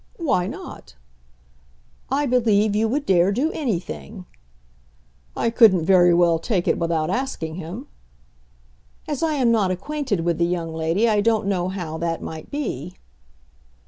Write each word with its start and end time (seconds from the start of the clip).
"Why 0.17 0.47
not?" 0.47 0.95
"I 2.09 2.25
believe 2.25 2.75
you 2.75 2.87
would 2.87 3.05
dare 3.05 3.31
do 3.31 3.51
anything." 3.51 4.25
"I 5.37 5.51
couldn't 5.51 5.85
very 5.85 6.11
well 6.11 6.39
take 6.39 6.67
it 6.67 6.79
without 6.79 7.11
asking 7.11 7.53
him." 7.57 7.85
"As 9.07 9.21
I 9.21 9.33
am 9.35 9.51
not 9.51 9.69
acquainted 9.69 10.21
with 10.21 10.39
the 10.39 10.45
young 10.47 10.73
lady 10.73 11.07
I 11.07 11.21
don't 11.21 11.45
know 11.45 11.69
how 11.69 11.99
that 11.99 12.19
might 12.19 12.49
be." 12.49 12.95